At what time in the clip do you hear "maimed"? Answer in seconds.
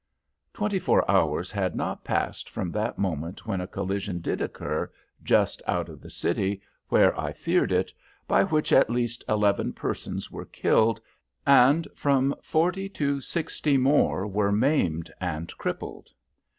14.51-15.11